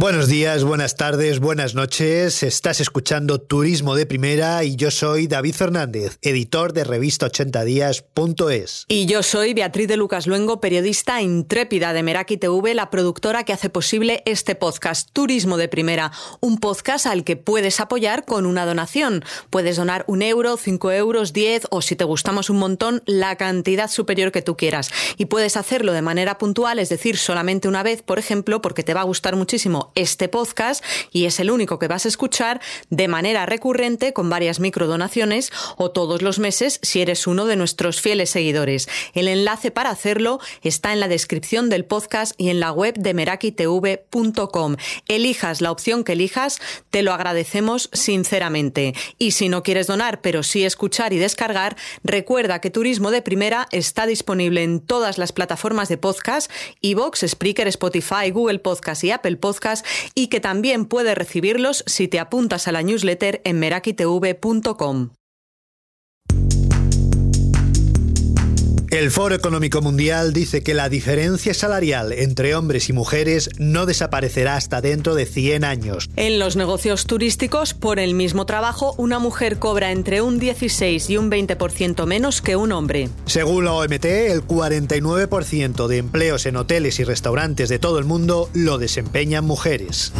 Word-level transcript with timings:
Buenos 0.00 0.28
días, 0.28 0.62
buenas 0.62 0.94
tardes, 0.94 1.40
buenas 1.40 1.74
noches. 1.74 2.44
Estás 2.44 2.80
escuchando 2.80 3.40
Turismo 3.40 3.96
de 3.96 4.06
Primera 4.06 4.62
y 4.62 4.76
yo 4.76 4.92
soy 4.92 5.26
David 5.26 5.54
Fernández, 5.56 6.20
editor 6.22 6.72
de 6.72 6.84
revista 6.84 7.26
80días.es. 7.26 8.84
Y 8.86 9.06
yo 9.06 9.24
soy 9.24 9.54
Beatriz 9.54 9.88
de 9.88 9.96
Lucas 9.96 10.28
Luengo, 10.28 10.60
periodista 10.60 11.20
intrépida 11.20 11.92
de 11.92 12.04
Meraki 12.04 12.36
TV, 12.36 12.74
la 12.74 12.90
productora 12.90 13.42
que 13.42 13.52
hace 13.52 13.70
posible 13.70 14.22
este 14.24 14.54
podcast 14.54 15.10
Turismo 15.12 15.56
de 15.56 15.66
Primera, 15.66 16.12
un 16.38 16.58
podcast 16.58 17.06
al 17.06 17.24
que 17.24 17.34
puedes 17.36 17.80
apoyar 17.80 18.24
con 18.24 18.46
una 18.46 18.66
donación. 18.66 19.24
Puedes 19.50 19.78
donar 19.78 20.04
un 20.06 20.22
euro, 20.22 20.56
cinco 20.58 20.92
euros, 20.92 21.32
diez 21.32 21.66
o 21.70 21.82
si 21.82 21.96
te 21.96 22.04
gustamos 22.04 22.50
un 22.50 22.58
montón, 22.58 23.02
la 23.04 23.34
cantidad 23.34 23.90
superior 23.90 24.30
que 24.30 24.42
tú 24.42 24.56
quieras. 24.56 24.92
Y 25.16 25.24
puedes 25.24 25.56
hacerlo 25.56 25.92
de 25.92 26.02
manera 26.02 26.38
puntual, 26.38 26.78
es 26.78 26.88
decir, 26.88 27.16
solamente 27.16 27.66
una 27.66 27.82
vez, 27.82 28.02
por 28.02 28.20
ejemplo, 28.20 28.62
porque 28.62 28.84
te 28.84 28.94
va 28.94 29.00
a 29.00 29.04
gustar 29.04 29.34
muchísimo 29.34 29.87
este 29.94 30.28
podcast 30.28 30.84
y 31.12 31.24
es 31.24 31.40
el 31.40 31.50
único 31.50 31.78
que 31.78 31.88
vas 31.88 32.04
a 32.04 32.08
escuchar 32.08 32.60
de 32.90 33.08
manera 33.08 33.46
recurrente 33.46 34.12
con 34.12 34.30
varias 34.30 34.60
microdonaciones 34.60 35.52
o 35.76 35.90
todos 35.90 36.22
los 36.22 36.38
meses 36.38 36.80
si 36.82 37.00
eres 37.00 37.26
uno 37.26 37.46
de 37.46 37.56
nuestros 37.56 38.00
fieles 38.00 38.30
seguidores. 38.30 38.88
El 39.14 39.28
enlace 39.28 39.70
para 39.70 39.90
hacerlo 39.90 40.40
está 40.62 40.92
en 40.92 41.00
la 41.00 41.08
descripción 41.08 41.68
del 41.70 41.84
podcast 41.84 42.34
y 42.38 42.50
en 42.50 42.60
la 42.60 42.72
web 42.72 42.94
de 42.94 43.14
merakitv.com. 43.14 44.76
Elijas 45.08 45.60
la 45.60 45.72
opción 45.72 46.04
que 46.04 46.12
elijas, 46.12 46.60
te 46.90 47.02
lo 47.02 47.12
agradecemos 47.12 47.90
sinceramente. 47.92 48.94
Y 49.18 49.32
si 49.32 49.48
no 49.48 49.62
quieres 49.62 49.86
donar, 49.86 50.20
pero 50.20 50.42
sí 50.42 50.64
escuchar 50.64 51.12
y 51.12 51.18
descargar, 51.18 51.76
recuerda 52.04 52.60
que 52.60 52.70
Turismo 52.70 53.10
de 53.10 53.22
Primera 53.22 53.68
está 53.72 54.06
disponible 54.06 54.62
en 54.62 54.80
todas 54.80 55.18
las 55.18 55.32
plataformas 55.32 55.88
de 55.88 55.98
podcast, 55.98 56.50
iVoox, 56.80 57.24
Spreaker, 57.26 57.68
Spotify, 57.68 58.30
Google 58.32 58.58
Podcast 58.58 59.04
y 59.04 59.10
Apple 59.10 59.36
Podcast 59.36 59.77
y 60.14 60.28
que 60.28 60.40
también 60.40 60.86
puedes 60.86 61.16
recibirlos 61.16 61.84
si 61.86 62.08
te 62.08 62.20
apuntas 62.20 62.68
a 62.68 62.72
la 62.72 62.82
newsletter 62.82 63.40
en 63.44 63.58
merakitv.com. 63.58 65.10
El 68.90 69.10
Foro 69.10 69.34
Económico 69.34 69.82
Mundial 69.82 70.32
dice 70.32 70.62
que 70.62 70.72
la 70.72 70.88
diferencia 70.88 71.52
salarial 71.52 72.10
entre 72.12 72.54
hombres 72.54 72.88
y 72.88 72.94
mujeres 72.94 73.50
no 73.58 73.84
desaparecerá 73.84 74.56
hasta 74.56 74.80
dentro 74.80 75.14
de 75.14 75.26
100 75.26 75.64
años. 75.64 76.08
En 76.16 76.38
los 76.38 76.56
negocios 76.56 77.04
turísticos, 77.04 77.74
por 77.74 77.98
el 77.98 78.14
mismo 78.14 78.46
trabajo, 78.46 78.94
una 78.96 79.18
mujer 79.18 79.58
cobra 79.58 79.92
entre 79.92 80.22
un 80.22 80.38
16 80.38 81.10
y 81.10 81.18
un 81.18 81.30
20% 81.30 82.06
menos 82.06 82.40
que 82.40 82.56
un 82.56 82.72
hombre. 82.72 83.10
Según 83.26 83.66
la 83.66 83.74
OMT, 83.74 84.06
el 84.06 84.46
49% 84.46 85.86
de 85.86 85.98
empleos 85.98 86.46
en 86.46 86.56
hoteles 86.56 86.98
y 86.98 87.04
restaurantes 87.04 87.68
de 87.68 87.78
todo 87.78 87.98
el 87.98 88.06
mundo 88.06 88.48
lo 88.54 88.78
desempeñan 88.78 89.44
mujeres. 89.44 90.14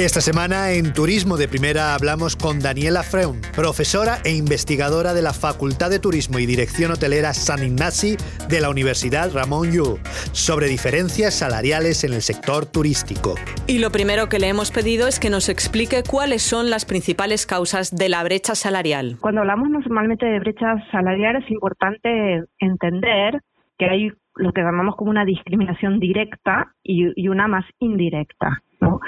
Esta 0.00 0.22
semana 0.22 0.72
en 0.72 0.94
Turismo 0.94 1.36
de 1.36 1.46
Primera 1.46 1.94
hablamos 1.94 2.34
con 2.34 2.58
Daniela 2.58 3.02
Freun, 3.02 3.42
profesora 3.54 4.16
e 4.24 4.34
investigadora 4.34 5.12
de 5.12 5.20
la 5.20 5.34
Facultad 5.34 5.90
de 5.90 5.98
Turismo 5.98 6.38
y 6.38 6.46
Dirección 6.46 6.90
Hotelera 6.90 7.34
San 7.34 7.62
Ignasi 7.62 8.16
de 8.48 8.62
la 8.62 8.70
Universidad 8.70 9.30
Ramón 9.30 9.72
Llull, 9.72 10.00
sobre 10.32 10.68
diferencias 10.68 11.34
salariales 11.34 12.02
en 12.02 12.14
el 12.14 12.22
sector 12.22 12.64
turístico. 12.64 13.34
Y 13.66 13.78
lo 13.78 13.90
primero 13.90 14.30
que 14.30 14.38
le 14.38 14.48
hemos 14.48 14.70
pedido 14.70 15.06
es 15.06 15.20
que 15.20 15.28
nos 15.28 15.50
explique 15.50 16.02
cuáles 16.02 16.40
son 16.40 16.70
las 16.70 16.86
principales 16.86 17.44
causas 17.44 17.94
de 17.94 18.08
la 18.08 18.24
brecha 18.24 18.54
salarial. 18.54 19.18
Cuando 19.20 19.42
hablamos 19.42 19.68
normalmente 19.68 20.24
de 20.24 20.40
brechas 20.40 20.80
salariales 20.90 21.44
es 21.44 21.50
importante 21.50 22.44
entender 22.58 23.42
que 23.76 23.84
hay 23.84 24.08
lo 24.36 24.52
que 24.52 24.62
llamamos 24.62 24.96
como 24.96 25.10
una 25.10 25.26
discriminación 25.26 26.00
directa 26.00 26.72
y, 26.82 27.28
una 27.28 27.48
más 27.48 27.66
indirecta. 27.80 28.62
¿No? 28.80 29.00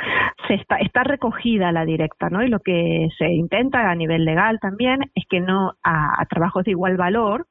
Se 0.47 0.55
está, 0.55 0.77
está 0.77 1.03
recogida 1.05 1.73
la 1.73 1.84
directa, 1.84 2.28
¿no? 2.31 2.42
Y 2.42 2.48
lo 2.48 2.61
que 2.61 3.09
se 3.19 3.28
intenta 3.33 3.91
a 3.91 3.95
nivel 3.95 4.25
legal 4.25 4.59
también 4.61 5.11
es 5.14 5.25
que 5.29 5.41
no 5.41 5.74
a, 5.83 6.24
trabajos 6.27 6.64
de 6.64 6.73
igual 6.73 6.96
valor 6.96 7.46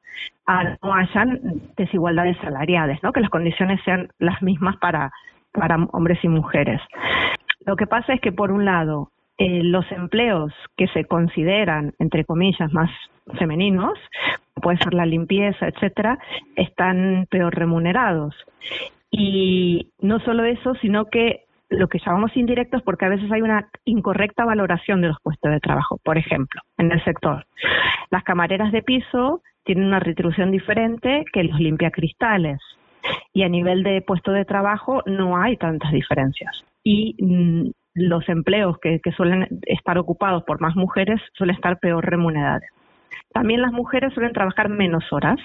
no 0.82 0.94
hayan 0.94 1.40
desigualdades 1.76 2.36
salariales, 2.38 3.02
¿no? 3.02 3.12
Que 3.12 3.20
las 3.20 3.30
condiciones 3.30 3.80
sean 3.84 4.08
las 4.18 4.42
mismas 4.42 4.76
para, 4.76 5.10
para 5.52 5.76
hombres 5.92 6.18
y 6.22 6.28
mujeres. 6.28 6.80
Lo 7.64 7.76
que 7.76 7.86
pasa 7.86 8.12
es 8.14 8.20
que, 8.20 8.32
por 8.32 8.50
un 8.50 8.64
lado, 8.64 9.10
eh, 9.38 9.62
los 9.62 9.90
empleos 9.92 10.52
que 10.76 10.88
se 10.88 11.04
consideran, 11.04 11.94
entre 11.98 12.24
comillas, 12.24 12.72
más 12.72 12.90
femeninos, 13.38 13.98
puede 14.54 14.78
ser 14.78 14.94
la 14.94 15.06
limpieza, 15.06 15.68
etcétera, 15.68 16.18
están 16.56 17.26
peor 17.30 17.54
remunerados. 17.54 18.34
Y 19.10 19.88
no 20.00 20.20
solo 20.20 20.44
eso, 20.44 20.74
sino 20.76 21.06
que 21.06 21.44
lo 21.72 21.88
que 21.88 21.98
llamamos 21.98 22.36
indirectos 22.36 22.82
porque 22.82 23.06
a 23.06 23.08
veces 23.08 23.30
hay 23.32 23.42
una 23.42 23.68
incorrecta 23.84 24.44
valoración 24.44 25.00
de 25.00 25.08
los 25.08 25.16
puestos 25.22 25.50
de 25.50 25.60
trabajo. 25.60 25.98
Por 26.04 26.18
ejemplo, 26.18 26.60
en 26.78 26.92
el 26.92 27.02
sector, 27.04 27.46
las 28.10 28.22
camareras 28.24 28.72
de 28.72 28.82
piso 28.82 29.42
tienen 29.64 29.86
una 29.86 30.00
retribución 30.00 30.50
diferente 30.50 31.24
que 31.32 31.44
los 31.44 31.58
limpiacristales 31.58 32.58
y 33.32 33.42
a 33.42 33.48
nivel 33.48 33.82
de 33.82 34.02
puesto 34.02 34.32
de 34.32 34.44
trabajo 34.44 35.02
no 35.06 35.36
hay 35.36 35.56
tantas 35.56 35.92
diferencias. 35.92 36.64
Y 36.84 37.16
mm, 37.18 37.70
los 37.94 38.28
empleos 38.28 38.78
que, 38.78 39.00
que, 39.00 39.12
suelen 39.12 39.46
estar 39.66 39.98
ocupados 39.98 40.44
por 40.44 40.60
más 40.60 40.76
mujeres 40.76 41.20
suelen 41.34 41.56
estar 41.56 41.78
peor 41.78 42.04
remunerados. 42.04 42.66
También 43.32 43.62
las 43.62 43.72
mujeres 43.72 44.12
suelen 44.14 44.32
trabajar 44.32 44.68
menos 44.68 45.04
horas, 45.12 45.38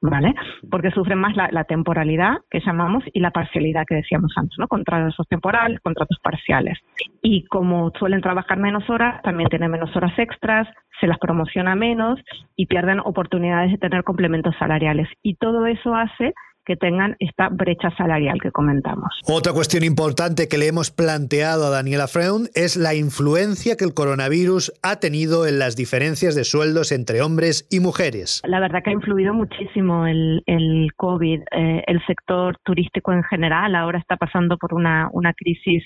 ¿vale? 0.00 0.34
Porque 0.70 0.90
sufren 0.90 1.18
más 1.18 1.34
la, 1.36 1.64
temporalidad, 1.64 2.36
que 2.50 2.60
llamamos, 2.60 3.04
y 3.12 3.20
la 3.20 3.30
parcialidad 3.30 3.84
que 3.86 3.96
decíamos 3.96 4.32
antes, 4.36 4.56
¿no? 4.58 4.68
Contratos 4.68 5.26
temporales, 5.28 5.80
contratos 5.80 6.18
parciales. 6.22 6.78
Y 7.22 7.44
como 7.46 7.90
suelen 7.98 8.20
trabajar 8.20 8.58
menos 8.58 8.88
horas, 8.90 9.22
también 9.22 9.48
tienen 9.48 9.70
menos 9.70 9.94
horas 9.96 10.16
extras, 10.18 10.68
se 11.00 11.06
las 11.06 11.18
promociona 11.18 11.74
menos 11.74 12.20
y 12.56 12.66
pierden 12.66 13.00
oportunidades 13.00 13.72
de 13.72 13.78
tener 13.78 14.04
complementos 14.04 14.54
salariales. 14.58 15.08
Y 15.22 15.34
todo 15.34 15.66
eso 15.66 15.94
hace 15.94 16.34
que 16.66 16.76
tengan 16.76 17.16
esta 17.20 17.48
brecha 17.48 17.90
salarial 17.96 18.40
que 18.42 18.50
comentamos. 18.50 19.08
Otra 19.26 19.52
cuestión 19.52 19.84
importante 19.84 20.48
que 20.48 20.58
le 20.58 20.66
hemos 20.66 20.90
planteado 20.90 21.66
a 21.66 21.70
Daniela 21.70 22.08
Freund 22.08 22.48
es 22.54 22.76
la 22.76 22.94
influencia 22.94 23.76
que 23.76 23.84
el 23.84 23.94
coronavirus 23.94 24.72
ha 24.82 24.96
tenido 24.96 25.46
en 25.46 25.58
las 25.58 25.76
diferencias 25.76 26.34
de 26.34 26.44
sueldos 26.44 26.92
entre 26.92 27.22
hombres 27.22 27.66
y 27.70 27.80
mujeres. 27.80 28.42
La 28.44 28.60
verdad 28.60 28.82
que 28.82 28.90
ha 28.90 28.94
influido 28.94 29.32
muchísimo 29.32 30.06
el, 30.06 30.42
el 30.46 30.92
COVID. 30.96 31.40
Eh, 31.52 31.84
el 31.86 32.04
sector 32.06 32.58
turístico 32.64 33.12
en 33.12 33.22
general 33.22 33.74
ahora 33.74 33.98
está 33.98 34.16
pasando 34.16 34.58
por 34.58 34.74
una, 34.74 35.08
una 35.12 35.32
crisis 35.32 35.84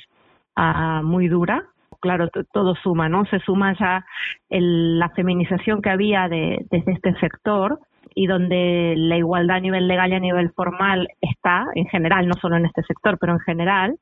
uh, 0.56 1.04
muy 1.04 1.28
dura 1.28 1.68
claro, 2.00 2.28
todo 2.52 2.74
suma, 2.76 3.08
¿no? 3.08 3.24
Se 3.26 3.38
suma 3.40 3.76
ya 3.78 4.04
el, 4.48 4.98
la 4.98 5.10
feminización 5.10 5.82
que 5.82 5.90
había 5.90 6.28
de, 6.28 6.64
desde 6.70 6.92
este 6.92 7.14
sector, 7.20 7.78
y 8.14 8.26
donde 8.26 8.94
la 8.96 9.16
igualdad 9.16 9.56
a 9.56 9.60
nivel 9.60 9.88
legal 9.88 10.10
y 10.12 10.14
a 10.14 10.20
nivel 10.20 10.50
formal 10.52 11.08
está, 11.20 11.66
en 11.74 11.86
general, 11.86 12.26
no 12.28 12.34
solo 12.34 12.56
en 12.56 12.66
este 12.66 12.82
sector, 12.82 13.18
pero 13.18 13.32
en 13.32 13.40
general, 13.40 13.96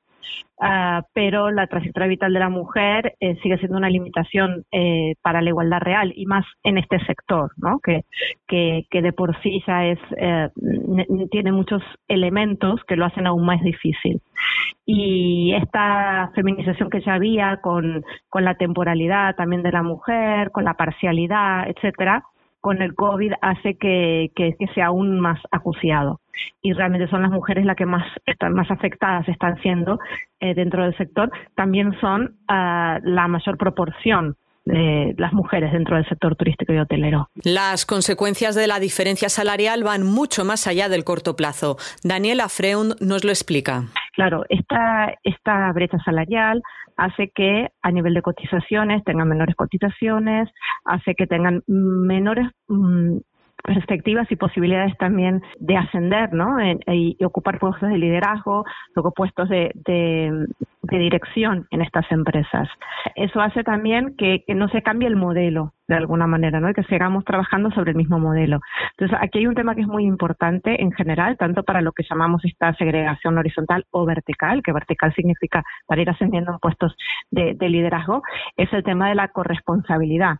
ah, 0.61 1.03
pero 1.13 1.51
la 1.51 1.67
trayectoria 1.67 2.09
vital 2.09 2.33
de 2.33 2.39
la 2.39 2.49
mujer 2.49 3.15
eh, 3.21 3.37
sigue 3.43 3.59
siendo 3.59 3.77
una 3.77 3.91
limitación 3.91 4.65
eh, 4.73 5.15
para 5.23 5.43
la 5.43 5.51
igualdad 5.51 5.81
real 5.81 6.13
y 6.15 6.27
más 6.27 6.45
en 6.63 6.79
este 6.79 6.99
sector, 7.07 7.53
¿no? 7.57 7.81
que, 7.81 8.05
que, 8.47 8.87
que 8.91 9.03
de 9.03 9.13
por 9.13 9.41
sí 9.43 9.63
ya 9.67 9.87
es, 9.87 9.99
eh, 10.17 10.49
tiene 11.31 11.53
muchos 11.53 11.83
elementos 12.09 12.83
que 12.87 12.97
lo 12.97 13.07
hacen 13.07 13.27
aún 13.27 13.45
más 13.45 13.63
difícil. 13.63 14.21
Y 14.85 15.53
esta 15.55 16.31
feminización 16.35 16.89
que 16.89 17.03
ya 17.03 17.15
había 17.15 17.59
con, 17.61 18.05
con 18.31 18.45
la 18.45 18.55
temporalidad 18.55 19.37
también 19.37 19.63
de 19.63 19.73
la 19.73 19.83
mujer, 19.83 20.51
con 20.51 20.65
la 20.65 20.75
parcialidad, 20.75 21.69
etcétera, 21.69 22.25
con 22.61 22.83
el 22.83 22.95
COVID 22.95 23.33
hace 23.41 23.77
que, 23.77 24.31
que, 24.35 24.55
sea 24.75 24.87
aún 24.87 25.21
más 25.21 25.41
acuciado. 25.51 26.21
Y 26.63 26.73
realmente 26.73 27.09
son 27.09 27.23
las 27.23 27.31
mujeres 27.31 27.65
las 27.65 27.77
que 27.77 27.87
más 27.87 28.05
están 28.27 28.55
más 28.55 28.71
afectadas 28.71 29.29
están 29.29 29.61
siendo 29.61 29.99
eh, 30.41 30.55
dentro 30.55 30.85
del 30.85 30.97
sector. 30.97 31.31
También 31.57 31.93
son 32.01 32.37
uh, 32.49 33.01
la 33.03 33.27
mayor 33.29 33.59
proporción 33.59 34.37
de 34.65 35.15
las 35.17 35.33
mujeres 35.33 35.73
dentro 35.73 35.97
del 35.97 36.07
sector 36.09 36.37
turístico 36.37 36.73
y 36.73 36.79
hotelero. 36.79 37.29
Las 37.43 37.87
consecuencias 37.87 38.55
de 38.55 38.67
la 38.67 38.79
diferencia 38.79 39.29
salarial 39.29 39.83
van 39.83 40.05
mucho 40.05 40.45
más 40.45 40.67
allá 40.67 40.89
del 40.89 41.05
corto 41.05 41.37
plazo. 41.37 41.77
Daniela 42.05 42.49
Freund 42.49 42.97
nos 43.01 43.25
lo 43.25 43.31
explica. 43.31 43.85
Claro, 44.19 44.45
esta, 44.49 45.15
esta 45.23 45.73
brecha 45.73 45.97
salarial 46.05 46.61
hace 46.97 47.31
que 47.33 47.69
a 47.83 47.93
nivel 47.93 48.15
de 48.15 48.23
cotizaciones 48.23 49.05
tengan 49.05 49.29
menores 49.29 49.55
cotizaciones, 49.55 50.49
hace 50.85 51.15
que 51.15 51.29
tengan 51.29 51.63
menores 51.69 52.49
mm, 52.67 53.19
perspectivas 53.63 54.27
y 54.33 54.35
posibilidades 54.35 54.99
también 54.99 55.41
de 55.61 55.77
ascender 55.77 56.33
¿no? 56.33 56.57
y, 56.93 57.17
ocupar 57.25 57.61
puestos 57.61 57.89
de 57.89 57.97
liderazgo, 57.97 58.65
luego 58.97 59.13
puestos 59.13 59.49
de, 59.51 59.71
de 59.87 60.49
dirección 60.97 61.67
en 61.71 61.83
estas 61.83 62.11
empresas. 62.11 62.69
Eso 63.17 63.41
hace 63.41 63.65
también 63.65 64.17
que, 64.17 64.45
no 64.55 64.69
se 64.69 64.83
cambie 64.83 65.09
el 65.09 65.17
modelo 65.17 65.75
de 65.89 65.97
alguna 65.97 66.27
manera, 66.27 66.61
¿no? 66.61 66.71
Y 66.71 66.75
que 66.75 66.85
sigamos 66.85 67.25
trabajando 67.25 67.71
sobre 67.73 67.91
el 67.91 67.97
mismo 67.97 68.19
modelo. 68.19 68.61
Entonces, 68.93 69.19
aquí 69.21 69.39
hay 69.39 69.47
un 69.47 69.55
tema 69.55 69.75
que 69.75 69.83
es 69.83 69.87
muy 69.87 70.05
importante 70.05 70.81
en 70.83 70.93
general, 70.93 71.37
tanto 71.37 71.65
para 71.65 71.83
lo 71.83 71.93
que 71.93 72.05
llamamos 72.09 72.45
esta 72.45 72.73
segregación 72.75 73.37
horizontal 73.37 73.85
o 73.91 74.07
vertical, 74.07 74.63
que 74.63 74.73
vertical 74.73 75.13
significa 75.15 75.65
para 75.87 76.01
ir 76.01 76.11
ascendiendo 76.11 76.53
en 76.53 76.59
puestos 76.59 76.95
de 77.31 77.69
liderazgo, 77.69 78.23
es 78.57 78.73
el 78.73 78.83
tema 78.85 79.09
de 79.09 79.15
la 79.15 79.29
corresponsabilidad 79.29 80.39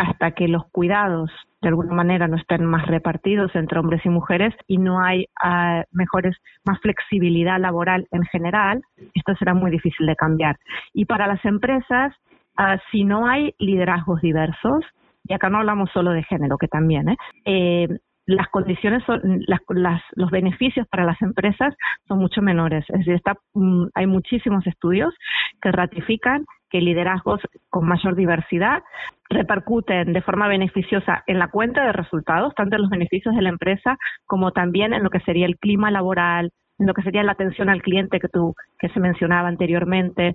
hasta 0.00 0.30
que 0.30 0.48
los 0.48 0.64
cuidados 0.72 1.30
de 1.60 1.68
alguna 1.68 1.92
manera 1.92 2.26
no 2.26 2.36
estén 2.36 2.64
más 2.64 2.86
repartidos 2.86 3.54
entre 3.54 3.78
hombres 3.78 4.00
y 4.06 4.08
mujeres 4.08 4.54
y 4.66 4.78
no 4.78 4.98
hay 4.98 5.26
uh, 5.44 5.82
mejores, 5.92 6.38
más 6.64 6.80
flexibilidad 6.80 7.60
laboral 7.60 8.06
en 8.10 8.22
general, 8.24 8.80
esto 9.14 9.34
será 9.38 9.52
muy 9.52 9.70
difícil 9.70 10.06
de 10.06 10.16
cambiar. 10.16 10.56
Y 10.94 11.04
para 11.04 11.26
las 11.26 11.44
empresas, 11.44 12.14
uh, 12.58 12.78
si 12.90 13.04
no 13.04 13.26
hay 13.26 13.54
liderazgos 13.58 14.22
diversos, 14.22 14.82
y 15.28 15.34
acá 15.34 15.50
no 15.50 15.58
hablamos 15.58 15.90
solo 15.92 16.12
de 16.12 16.22
género, 16.22 16.56
que 16.56 16.68
también, 16.68 17.10
¿eh? 17.10 17.16
eh 17.44 17.88
las 18.26 18.48
condiciones 18.48 19.02
son, 19.04 19.20
las, 19.48 19.60
las, 19.68 20.00
los 20.14 20.30
beneficios 20.30 20.86
para 20.86 21.04
las 21.04 21.20
empresas 21.20 21.74
son 22.06 22.20
mucho 22.20 22.40
menores. 22.40 22.84
Es 22.88 22.98
decir, 22.98 23.14
está, 23.14 23.34
mm, 23.54 23.86
hay 23.94 24.06
muchísimos 24.06 24.64
estudios 24.66 25.12
que 25.60 25.72
ratifican 25.72 26.44
que 26.70 26.80
liderazgos 26.80 27.40
con 27.68 27.86
mayor 27.86 28.14
diversidad 28.14 28.82
repercuten 29.28 30.12
de 30.12 30.22
forma 30.22 30.48
beneficiosa 30.48 31.22
en 31.26 31.38
la 31.38 31.48
cuenta 31.48 31.84
de 31.84 31.92
resultados, 31.92 32.54
tanto 32.54 32.76
en 32.76 32.82
los 32.82 32.90
beneficios 32.90 33.34
de 33.34 33.42
la 33.42 33.50
empresa 33.50 33.96
como 34.26 34.52
también 34.52 34.92
en 34.92 35.02
lo 35.02 35.10
que 35.10 35.20
sería 35.20 35.46
el 35.46 35.58
clima 35.58 35.90
laboral, 35.90 36.50
en 36.80 36.86
lo 36.86 36.94
que 36.94 37.02
sería 37.02 37.22
la 37.22 37.32
atención 37.32 37.68
al 37.68 37.82
cliente 37.82 38.18
que 38.18 38.28
tú 38.28 38.54
que 38.78 38.88
se 38.88 39.00
mencionaba 39.00 39.48
anteriormente. 39.48 40.34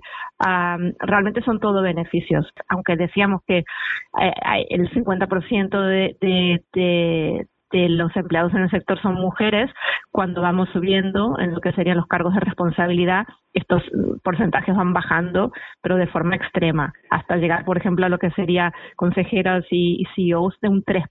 Realmente 1.00 1.42
son 1.42 1.58
todo 1.60 1.82
beneficios. 1.82 2.48
Aunque 2.68 2.96
decíamos 2.96 3.42
que 3.46 3.58
eh, 3.58 4.64
el 4.70 4.88
50% 4.90 5.80
de, 5.80 6.16
de, 6.20 7.46
de 7.72 7.88
los 7.88 8.14
empleados 8.16 8.54
en 8.54 8.62
el 8.62 8.70
sector 8.70 9.00
son 9.02 9.14
mujeres, 9.14 9.70
cuando 10.10 10.40
vamos 10.40 10.68
subiendo 10.72 11.38
en 11.38 11.52
lo 11.52 11.60
que 11.60 11.72
serían 11.72 11.96
los 11.96 12.06
cargos 12.06 12.34
de 12.34 12.40
responsabilidad, 12.40 13.26
estos 13.56 13.82
porcentajes 14.22 14.76
van 14.76 14.92
bajando, 14.92 15.50
pero 15.82 15.96
de 15.96 16.06
forma 16.06 16.36
extrema, 16.36 16.92
hasta 17.10 17.36
llegar, 17.36 17.64
por 17.64 17.78
ejemplo, 17.78 18.04
a 18.04 18.08
lo 18.08 18.18
que 18.18 18.30
sería 18.32 18.72
consejeras 18.96 19.64
y 19.70 20.04
CEOs 20.14 20.54
de 20.60 20.68
un 20.68 20.84
3%. 20.84 21.02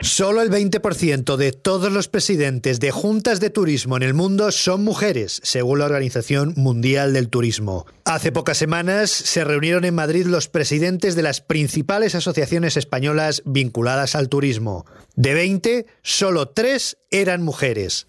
Solo 0.00 0.40
el 0.40 0.50
20% 0.50 1.36
de 1.36 1.52
todos 1.52 1.92
los 1.92 2.08
presidentes 2.08 2.80
de 2.80 2.90
juntas 2.90 3.40
de 3.40 3.50
turismo 3.50 3.96
en 3.96 4.02
el 4.02 4.14
mundo 4.14 4.50
son 4.52 4.84
mujeres, 4.84 5.40
según 5.44 5.80
la 5.80 5.84
Organización 5.84 6.54
Mundial 6.56 7.12
del 7.12 7.28
Turismo. 7.28 7.84
Hace 8.06 8.32
pocas 8.32 8.56
semanas 8.56 9.10
se 9.10 9.44
reunieron 9.44 9.84
en 9.84 9.94
Madrid 9.94 10.26
los 10.26 10.48
presidentes 10.48 11.14
de 11.14 11.22
las 11.22 11.42
principales 11.42 12.14
asociaciones 12.14 12.78
españolas 12.78 13.42
vinculadas 13.44 14.16
al 14.16 14.30
turismo. 14.30 14.86
De 15.14 15.34
20, 15.34 15.84
solo 16.02 16.46
3 16.46 16.96
eran 17.10 17.42
mujeres. 17.42 18.08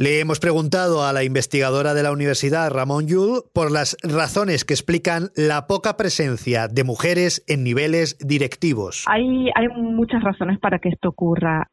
Le 0.00 0.18
hemos 0.18 0.40
preguntado 0.40 1.04
a 1.04 1.12
la 1.12 1.24
investigadora 1.24 1.92
de 1.92 2.02
la 2.02 2.10
universidad, 2.10 2.70
Ramón 2.70 3.06
Yul, 3.06 3.42
por 3.52 3.70
las 3.70 3.98
razones 4.02 4.64
que 4.64 4.72
explican 4.72 5.28
la 5.36 5.66
poca 5.66 5.98
presencia 5.98 6.68
de 6.68 6.84
mujeres 6.84 7.44
en 7.46 7.62
niveles 7.64 8.16
directivos. 8.18 9.04
Hay, 9.06 9.50
hay 9.54 9.68
muchas 9.68 10.22
razones 10.24 10.58
para 10.58 10.78
que 10.78 10.88
esto 10.88 11.10
ocurra. 11.10 11.68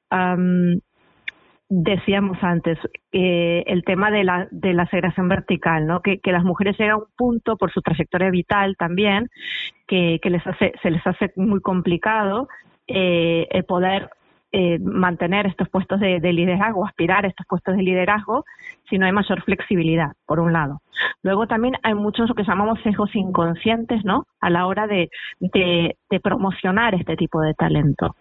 decíamos 1.69 2.38
antes, 2.41 2.77
eh, 3.13 3.63
el 3.65 3.85
tema 3.85 4.12
de 4.12 4.25
la, 4.25 4.50
de 4.51 4.73
la 4.73 4.88
segregación 4.88 5.30
vertical, 5.30 5.88
¿no? 5.88 6.01
Que, 6.01 6.19
las 6.25 6.44
mujeres 6.44 6.77
llegan 6.77 6.95
a 6.95 6.97
un 6.97 7.07
punto 7.15 7.56
por 7.56 7.71
su 7.71 7.80
trayectoria 7.81 8.30
vital 8.30 8.75
también, 8.77 9.30
que, 9.88 10.19
les 10.21 10.45
hace, 10.45 10.73
se 10.83 10.91
les 10.91 11.07
hace 11.07 11.31
muy 11.38 11.62
complicado 11.62 12.50
eh, 12.88 13.47
el 13.51 13.63
poder 13.63 14.09
eh, 14.59 14.80
mantener 14.80 15.45
estos 15.45 15.69
puestos 15.69 16.00
de, 16.00 16.19
liderazgo, 16.33 16.83
aspirar 16.83 17.24
a 17.25 17.27
estos 17.27 17.45
puestos 17.45 17.77
de 17.77 17.83
liderazgo, 17.83 18.44
si 18.89 18.98
no 18.98 19.06
hay 19.06 19.12
mayor 19.12 19.44
flexibilidad, 19.44 20.13
por 20.25 20.39
un 20.39 20.51
lado. 20.51 20.81
Luego 21.21 21.45
también 21.45 21.75
hay 21.83 21.94
muchos 21.94 22.27
lo 22.27 22.33
que 22.33 22.44
llamamos 22.44 22.80
sesgos 22.81 23.15
inconscientes, 23.15 24.04
¿no? 24.04 24.24
A 24.42 24.50
la 24.50 24.65
hora 24.65 24.88
de, 24.88 25.09
promocionar 26.24 26.95
este 26.95 27.15
tipo 27.15 27.39
de 27.39 27.54
talento. 27.54 28.15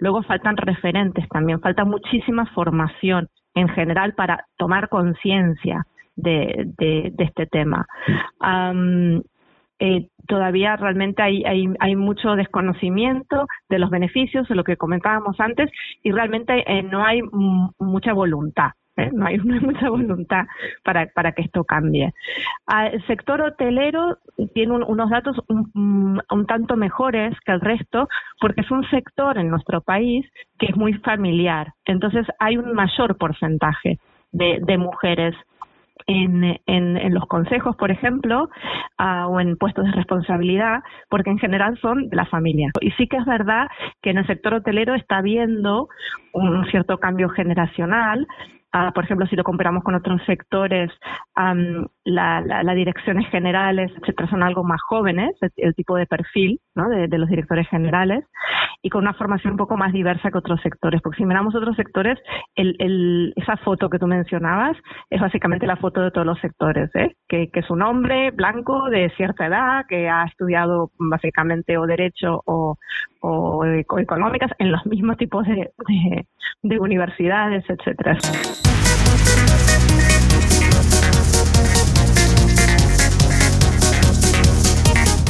luego 0.00 0.24
faltan 0.24 0.56
referentes 0.56 1.28
también, 1.28 1.60
falta 1.60 1.84
muchísima 1.84 2.46
formación 2.46 3.28
en 3.54 3.68
general 3.68 4.14
para 4.14 4.44
tomar 4.56 4.88
conciencia 4.88 5.86
de, 6.16 6.72
este 7.18 7.46
tema. 7.46 7.86
Eh, 9.86 10.08
todavía 10.26 10.76
realmente 10.76 11.20
hay, 11.20 11.44
hay, 11.44 11.66
hay, 11.78 11.94
mucho 11.94 12.36
desconocimiento 12.36 13.46
de 13.68 13.78
los 13.78 13.90
beneficios, 13.90 14.48
de 14.48 14.54
lo 14.54 14.64
que 14.64 14.78
comentábamos 14.78 15.38
antes, 15.40 15.70
y 16.02 16.10
realmente 16.10 16.64
eh, 16.66 16.82
no 16.82 17.04
hay 17.04 17.20
mucha 17.78 18.14
voluntad. 18.14 18.70
¿eh? 18.96 19.10
No, 19.12 19.26
hay, 19.26 19.38
mucha 19.38 19.90
voluntad 19.90 20.46
para, 20.84 21.06
para 21.14 21.32
que 21.32 21.42
esto 21.42 21.64
cambie. 21.64 22.14
El 22.92 23.06
sector 23.06 23.42
hotelero 23.42 24.16
tiene 24.54 24.72
unos 24.72 25.10
datos 25.10 25.36
un, 25.48 26.22
tanto 26.48 26.76
mejores 26.76 27.38
que 27.44 27.52
el 27.52 27.60
resto 27.60 28.08
porque 28.40 28.62
es 28.62 28.70
un 28.70 28.88
sector 28.88 29.36
en 29.36 29.50
nuestro 29.50 29.82
país 29.82 30.24
que 30.58 30.66
es 30.66 30.76
muy 30.76 30.94
familiar. 30.94 31.74
Entonces 31.84 32.26
hay 32.38 32.56
un 32.56 32.72
mayor 32.72 33.18
porcentaje 33.18 33.98
de, 34.32 34.60
de 34.62 34.78
mujeres 34.78 35.34
en, 36.06 36.44
en, 36.66 36.96
en, 36.96 37.14
los 37.14 37.26
consejos, 37.26 37.76
por 37.76 37.90
ejemplo, 37.90 38.50
uh, 38.98 39.26
o 39.28 39.40
en 39.40 39.56
puestos 39.56 39.84
de 39.84 39.92
responsabilidad, 39.92 40.82
porque 41.08 41.30
en 41.30 41.38
general 41.38 41.78
son 41.80 42.08
de 42.08 42.16
la 42.16 42.26
familia. 42.26 42.70
Y 42.80 42.90
sí 42.92 43.06
que 43.06 43.16
es 43.16 43.24
verdad 43.24 43.68
que 44.02 44.10
en 44.10 44.18
el 44.18 44.26
sector 44.26 44.54
hotelero 44.54 44.94
está 44.94 45.18
habiendo 45.18 45.88
un 46.32 46.64
cierto 46.66 46.98
cambio 46.98 47.28
generacional 47.28 48.26
Ah, 48.76 48.90
por 48.92 49.04
ejemplo, 49.04 49.24
si 49.28 49.36
lo 49.36 49.44
comparamos 49.44 49.84
con 49.84 49.94
otros 49.94 50.20
sectores, 50.26 50.90
las 52.04 52.74
direcciones 52.74 53.28
generales, 53.30 53.92
etcétera, 54.02 54.28
son 54.28 54.42
algo 54.42 54.64
más 54.64 54.82
jóvenes, 54.82 55.30
el, 55.56 55.76
tipo 55.76 55.94
de 55.94 56.06
perfil 56.06 56.58
de, 56.74 57.18
los 57.18 57.28
directores 57.28 57.68
generales, 57.68 58.24
y 58.82 58.90
con 58.90 59.02
una 59.02 59.14
formación 59.14 59.52
un 59.52 59.58
poco 59.58 59.76
más 59.76 59.92
diversa 59.92 60.28
que 60.28 60.38
otros 60.38 60.60
sectores. 60.60 61.00
Porque 61.02 61.18
si 61.18 61.24
miramos 61.24 61.54
otros 61.54 61.76
sectores, 61.76 62.18
esa 62.56 63.56
foto 63.58 63.88
que 63.88 64.00
tú 64.00 64.08
mencionabas 64.08 64.76
es 65.08 65.20
básicamente 65.20 65.68
la 65.68 65.76
foto 65.76 66.00
de 66.00 66.10
todos 66.10 66.26
los 66.26 66.40
sectores, 66.40 66.90
¿eh? 66.96 67.14
que, 67.28 67.48
es 67.52 67.70
un 67.70 67.80
hombre 67.80 68.32
blanco 68.32 68.90
de 68.90 69.08
cierta 69.16 69.46
edad 69.46 69.84
que 69.88 70.08
ha 70.08 70.24
estudiado 70.24 70.90
básicamente 70.98 71.78
o 71.78 71.86
derecho 71.86 72.42
o, 72.44 72.76
económicas 73.98 74.50
en 74.58 74.72
los 74.72 74.84
mismos 74.86 75.16
tipos 75.16 75.46
de, 75.46 75.72
de 76.62 76.78
universidades, 76.78 77.64
etcétera. 77.68 78.18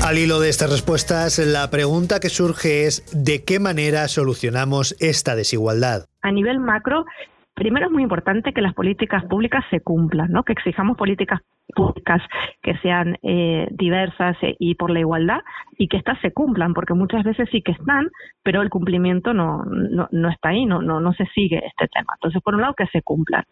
Al 0.04 0.18
hilo 0.18 0.38
de 0.38 0.50
estas 0.50 0.70
respuestas, 0.70 1.38
la 1.38 1.70
pregunta 1.70 2.20
que 2.20 2.28
surge 2.28 2.86
es 2.86 3.06
¿de 3.14 3.42
qué 3.42 3.58
manera 3.58 4.06
solucionamos 4.08 4.94
esta 5.00 5.34
desigualdad? 5.34 6.04
A 6.20 6.30
nivel 6.30 6.60
macro, 6.60 7.06
primero 7.54 7.86
es 7.86 7.92
muy 7.92 8.02
importante 8.02 8.52
que 8.52 8.60
las 8.60 8.74
políticas 8.74 9.24
públicas 9.24 9.64
se 9.70 9.80
cumplan, 9.80 10.30
¿no? 10.30 10.42
que 10.42 10.52
exijamos 10.52 10.96
políticas 10.96 11.40
públicas 11.74 12.22
que 12.62 12.76
sean 12.78 13.16
eh, 13.22 13.68
diversas 13.70 14.36
eh, 14.42 14.56
y 14.58 14.74
por 14.74 14.90
la 14.90 15.00
igualdad 15.00 15.40
y 15.78 15.88
que 15.88 15.96
éstas 15.96 16.18
se 16.20 16.32
cumplan, 16.32 16.74
porque 16.74 16.94
muchas 16.94 17.24
veces 17.24 17.48
sí 17.50 17.62
que 17.62 17.72
están, 17.72 18.10
pero 18.42 18.62
el 18.62 18.70
cumplimiento 18.70 19.32
no, 19.32 19.64
no, 19.64 20.08
no 20.10 20.28
está 20.28 20.50
ahí, 20.50 20.66
no, 20.66 20.82
no, 20.82 21.00
no 21.00 21.12
se 21.14 21.26
sigue 21.26 21.62
este 21.64 21.88
tema. 21.88 22.12
Entonces, 22.16 22.42
por 22.42 22.54
un 22.54 22.60
lado, 22.60 22.74
que 22.74 22.86
se 22.88 23.02
cumplan. 23.02 23.44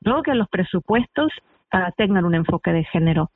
Luego, 0.00 0.22
que 0.22 0.34
los 0.34 0.48
presupuestos 0.48 1.32
tengan 1.96 2.24
un 2.24 2.34
enfoque 2.34 2.72
de 2.72 2.84
género, 2.84 3.30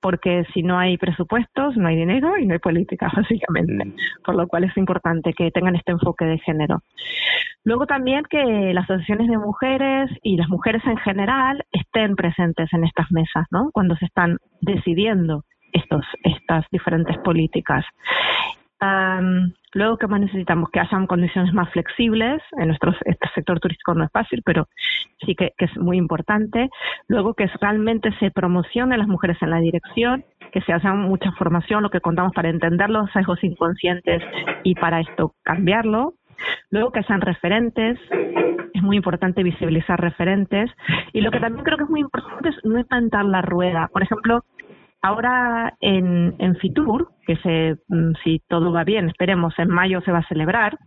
porque 0.00 0.44
si 0.52 0.62
no 0.62 0.78
hay 0.78 0.96
presupuestos, 0.96 1.76
no 1.76 1.88
hay 1.88 1.96
dinero 1.96 2.36
y 2.38 2.46
no 2.46 2.54
hay 2.54 2.58
política, 2.58 3.10
básicamente, 3.16 3.84
mm. 3.84 3.94
por 4.24 4.34
lo 4.34 4.46
cual 4.48 4.64
es 4.64 4.76
importante 4.76 5.32
que 5.32 5.50
tengan 5.50 5.76
este 5.76 5.92
enfoque 5.92 6.24
de 6.24 6.38
género. 6.38 6.82
Luego 7.64 7.86
también 7.86 8.24
que 8.28 8.72
las 8.74 8.84
asociaciones 8.84 9.28
de 9.28 9.38
mujeres 9.38 10.10
y 10.22 10.36
las 10.36 10.48
mujeres 10.48 10.82
en 10.84 10.96
general 10.98 11.64
estén 11.70 12.16
presentes 12.16 12.72
en 12.72 12.84
estas 12.84 13.10
mesas, 13.12 13.46
¿no? 13.50 13.70
Cuando 13.72 13.94
se 13.96 14.06
están 14.06 14.38
decidiendo 14.60 15.44
estos, 15.72 16.04
estas 16.24 16.66
diferentes 16.70 17.16
políticas 17.18 17.84
luego, 19.74 19.96
¿qué 19.96 20.06
más 20.06 20.20
necesitamos? 20.20 20.70
Que 20.70 20.80
hayan 20.80 21.06
condiciones 21.06 21.52
más 21.54 21.70
flexibles. 21.70 22.42
En 22.58 22.68
nuestro 22.68 22.94
este 23.04 23.28
sector 23.34 23.60
turístico 23.60 23.94
no 23.94 24.04
es 24.04 24.10
fácil, 24.10 24.42
pero 24.44 24.68
sí 25.24 25.34
que, 25.34 25.52
es 25.58 25.76
muy 25.76 25.96
importante. 25.96 26.70
Luego, 27.08 27.34
que 27.34 27.50
realmente 27.60 28.10
se 28.18 28.30
promocione 28.30 28.98
las 28.98 29.08
mujeres 29.08 29.36
en 29.40 29.50
la 29.50 29.58
dirección, 29.58 30.24
que 30.52 30.60
se 30.62 30.72
haga 30.72 30.94
mucha 30.94 31.32
formación, 31.32 31.82
lo 31.82 31.90
que 31.90 32.00
contamos 32.00 32.32
para 32.32 32.50
entender 32.50 32.90
los 32.90 33.10
sesgos 33.12 33.42
inconscientes 33.42 34.22
y 34.62 34.74
para 34.74 35.00
esto 35.00 35.34
cambiarlo. 35.42 36.14
Luego, 36.70 36.90
que 36.90 37.02
sean 37.04 37.20
referentes. 37.20 37.98
Es 38.10 38.82
es 38.82 38.86
muy 38.86 38.96
importante 38.96 39.42
visibilizar 39.42 40.00
referentes 40.00 40.70
y 41.12 41.20
lo 41.20 41.30
que 41.30 41.38
también 41.38 41.64
creo 41.64 41.78
que 41.78 41.84
es 41.84 41.90
muy 41.90 42.00
importante 42.00 42.48
es 42.48 42.56
no 42.64 42.80
inventar 42.80 43.24
la 43.24 43.40
rueda. 43.40 43.88
Por 43.92 44.02
ejemplo, 44.02 44.44
ahora 45.02 45.74
en, 45.80 46.56
Fitur, 46.60 47.10
que 47.26 47.36
se, 47.36 47.76
mm, 47.88 48.12
si 48.22 48.40
todo 48.48 48.72
va 48.72 48.84
bien, 48.84 49.08
esperemos, 49.08 49.58
en 49.58 49.68
mayo 49.68 50.00
se 50.02 50.12
va 50.12 50.18
a 50.18 50.28
celebrar, 50.28 50.78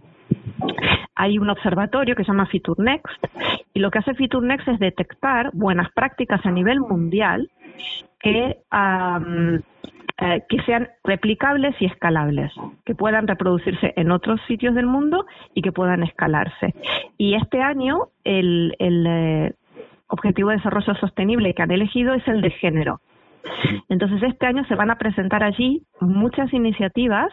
hay 1.15 1.37
un 1.37 1.49
observatorio 1.49 2.15
que 2.15 2.23
se 2.23 2.31
llama 2.31 2.47
Fitur 2.47 2.79
Next 2.79 3.23
y 3.73 3.79
lo 3.79 3.91
que 3.91 3.99
hace 3.99 4.15
Fitur 4.15 4.43
Next 4.43 4.67
es 4.67 4.79
detectar 4.79 5.51
buenas 5.53 5.91
prácticas 5.91 6.45
a 6.45 6.51
nivel 6.51 6.79
mundial 6.79 7.49
que 8.19 8.57
eh, 10.17 10.43
que 10.47 10.61
sean 10.61 10.87
replicables 11.03 11.75
y 11.81 11.85
escalables, 11.85 12.53
que 12.85 12.95
puedan 12.95 13.27
reproducirse 13.27 13.93
en 13.97 14.11
otros 14.11 14.39
sitios 14.47 14.73
del 14.73 14.85
mundo 14.85 15.25
y 15.53 15.61
que 15.61 15.73
puedan 15.73 16.03
escalarse. 16.03 16.73
Y 17.17 17.35
este 17.35 17.61
año 17.61 18.07
el, 18.23 18.73
el 18.79 19.05
eh, 19.07 19.53
objetivo 20.07 20.49
de 20.49 20.55
desarrollo 20.55 20.95
sostenible 20.95 21.53
que 21.53 21.63
han 21.63 21.71
elegido 21.71 22.13
es 22.13 22.25
el 22.29 22.41
de 22.41 22.51
género. 22.51 23.01
Entonces, 23.89 24.23
este 24.23 24.45
año 24.45 24.63
se 24.65 24.75
van 24.75 24.91
a 24.91 24.97
presentar 24.97 25.43
allí 25.43 25.83
muchas 26.01 26.53
iniciativas 26.53 27.31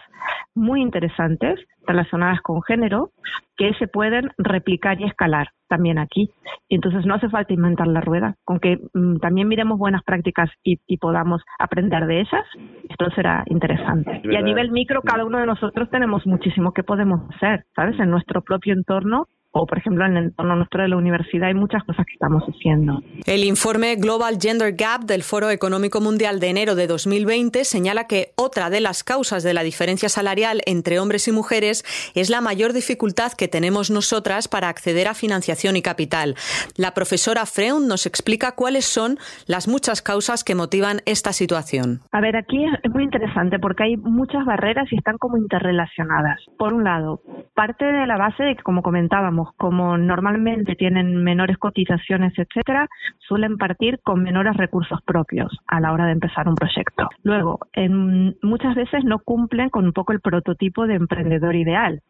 muy 0.55 0.83
interesantes 0.83 1.59
relacionadas 1.87 2.41
con 2.43 2.63
género 2.63 3.11
que 3.57 3.73
se 3.75 3.89
pueden 3.89 4.31
replicar 4.39 5.01
y 5.01 5.05
escalar 5.05 5.49
también 5.69 5.99
aquí. 5.99 6.31
Entonces, 6.69 7.07
no 7.07 7.15
hace 7.15 7.29
falta 7.29 7.53
inventar 7.53 7.87
la 7.89 8.01
rueda. 8.01 8.37
Con 8.45 8.61
que 8.61 8.79
mm, 8.93 9.17
también 9.19 9.49
miremos 9.49 9.79
buenas 9.79 10.03
prácticas 10.03 10.51
y, 10.63 10.79
y, 10.87 10.99
podamos 10.99 11.43
aprender 11.59 12.07
de 12.07 12.21
ellas, 12.21 12.45
esto 12.89 13.11
será 13.15 13.45
interesante. 13.47 14.21
Y 14.25 14.37
a 14.37 14.43
nivel 14.43 14.71
micro, 14.71 15.03
cada 15.03 15.25
uno 15.25 15.39
de 15.39 15.47
nosotros 15.47 15.89
tenemos 15.91 16.27
muchísimo 16.27 16.73
que 16.73 16.83
podemos 16.83 17.23
hacer, 17.35 17.65
¿sabes? 17.75 17.99
En 17.99 18.11
nuestro 18.11 18.43
propio 18.43 18.75
entorno 18.75 19.27
o 19.53 19.67
por 19.67 19.79
ejemplo 19.79 20.05
en 20.07 20.17
el 20.17 20.25
entorno 20.25 20.57
nuestro 20.57 20.83
de 20.83 20.89
la 20.89 20.97
universidad 20.97 21.49
hay 21.49 21.55
muchas 21.55 21.85
cosas 21.85 22.07
que 22.07 22.15
estamos 22.15 22.43
haciendo. 22.45 23.01
El 23.27 23.45
informe 23.45 23.97
Global 23.97 24.39
Gender 24.41 24.75
Gap 24.75 25.05
del 25.05 25.23
Foro 25.23 25.51
Económico 25.51 26.01
Mundial 26.01 26.41
de 26.41 26.49
enero 26.49 26.75
de 26.75 26.87
2020 26.87 27.65
señala 27.65 28.07
que 28.07 28.33
otra 28.37 28.71
de 28.71 28.81
las 28.81 29.05
causas 29.05 29.43
de 29.43 29.55
la 29.55 29.63
diferencia 29.63 30.09
salarial 30.09 30.63
entre 30.67 30.99
hombres 30.99 31.29
y 31.29 31.33
mujeres 31.33 31.85
es 32.15 32.31
la 32.31 32.41
mayor 32.41 32.73
dificultad 32.73 33.33
que 33.33 33.49
tenemos 33.49 33.91
nosotras 33.91 34.49
para 34.49 34.69
acceder 34.69 35.07
a 35.07 35.15
financiación 35.15 35.77
y 35.77 35.83
capital. 35.83 36.35
La 36.77 36.93
profesora 36.95 37.47
Freund 37.47 37.87
nos 37.87 38.07
explica 38.07 38.53
cuáles 38.53 38.87
son 38.87 39.19
las 39.47 39.69
muchas 39.69 40.03
causas 40.03 40.45
que 40.45 40.55
motivan 40.55 41.01
esta 41.05 41.33
situación. 41.33 42.01
A 42.11 42.21
ver, 42.21 42.37
aquí 42.37 42.65
es 42.65 42.91
muy 42.91 43.05
interesante 43.05 43.59
porque 43.59 43.85
hay 43.85 43.97
muchas 43.97 44.45
barreras 44.45 44.87
y 44.91 44.97
están 44.97 45.19
como 45.19 45.37
interrelacionadas. 45.37 46.41
Por 46.59 46.73
un 46.73 46.85
lado, 46.85 47.21
parte 47.55 47.85
de 47.85 48.07
la 48.07 48.17
base 48.17 48.43
de 48.43 48.57
que, 48.57 48.63
como 48.63 48.83
comentábamos, 48.83 49.42
como 49.57 49.97
normalmente 49.99 50.75
tienen 50.75 51.23
menores 51.23 51.59
cotizaciones, 51.59 52.33
etcétera, 52.39 52.89
suelen 53.19 53.57
partir 53.57 54.01
con 54.03 54.23
menores 54.23 54.57
recursos 54.57 55.01
propios 55.03 55.57
a 55.67 55.81
la 55.81 55.93
hora 55.93 56.07
de 56.07 56.13
empezar 56.13 56.49
un 56.49 56.55
proyecto. 56.55 57.09
Luego, 57.23 57.61
en, 57.73 58.37
muchas 58.43 58.75
veces 58.75 59.05
no 59.05 59.19
cumplen 59.19 59.71
con 59.71 59.85
un 59.85 59.93
poco 59.93 60.13
el 60.13 60.21
prototipo 60.21 60.87
de 60.87 60.95
emprendedor 60.95 61.55
ideal. 61.55 62.01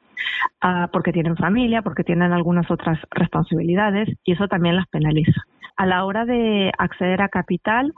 Uh, 0.62 0.86
porque 0.92 1.12
tienen 1.12 1.36
familia, 1.36 1.82
porque 1.82 2.04
tienen 2.04 2.32
algunas 2.32 2.70
otras 2.70 2.98
responsabilidades 3.10 4.08
y 4.24 4.32
eso 4.32 4.46
también 4.46 4.76
las 4.76 4.86
penaliza. 4.86 5.40
A 5.76 5.86
la 5.86 6.04
hora 6.04 6.24
de 6.24 6.70
acceder 6.78 7.22
a 7.22 7.28
capital, 7.28 7.92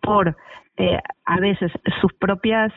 por 0.00 0.34
eh, 0.76 0.98
a 1.26 1.40
veces 1.40 1.70
sus 2.00 2.12
propias 2.14 2.72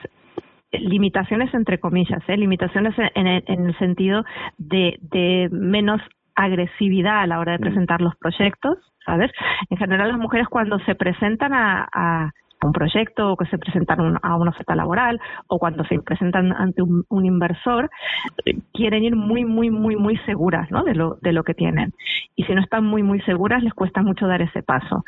limitaciones 0.79 1.53
entre 1.53 1.79
comillas, 1.79 2.21
¿eh? 2.27 2.37
limitaciones 2.37 2.93
en 2.97 3.27
el, 3.27 3.43
en 3.47 3.67
el 3.67 3.77
sentido 3.77 4.23
de, 4.57 4.97
de 5.01 5.49
menos 5.51 6.01
agresividad 6.35 7.21
a 7.21 7.27
la 7.27 7.39
hora 7.39 7.53
de 7.53 7.59
mm. 7.59 7.61
presentar 7.61 8.01
los 8.01 8.15
proyectos, 8.17 8.77
¿sabes? 9.05 9.31
En 9.69 9.77
general 9.77 10.09
las 10.09 10.19
mujeres 10.19 10.47
cuando 10.47 10.79
se 10.79 10.95
presentan 10.95 11.53
a, 11.53 11.87
a 11.93 12.31
un 12.65 12.71
proyecto 12.71 13.31
o 13.31 13.37
que 13.37 13.45
se 13.45 13.57
presentan 13.57 14.17
a 14.21 14.35
una 14.35 14.51
oferta 14.51 14.75
laboral 14.75 15.19
o 15.47 15.59
cuando 15.59 15.83
se 15.85 15.99
presentan 15.99 16.51
ante 16.51 16.81
un, 16.81 17.03
un, 17.09 17.25
inversor 17.25 17.89
quieren 18.73 19.03
ir 19.03 19.15
muy 19.15 19.45
muy 19.45 19.69
muy 19.69 19.95
muy 19.95 20.17
seguras 20.25 20.69
¿no? 20.71 20.83
de 20.83 20.95
lo 20.95 21.17
de 21.21 21.31
lo 21.31 21.43
que 21.43 21.53
tienen 21.53 21.93
y 22.35 22.43
si 22.43 22.55
no 22.55 22.61
están 22.61 22.85
muy 22.85 23.03
muy 23.03 23.21
seguras 23.21 23.61
les 23.63 23.73
cuesta 23.73 24.01
mucho 24.01 24.25
dar 24.27 24.41
ese 24.41 24.63
paso 24.63 25.03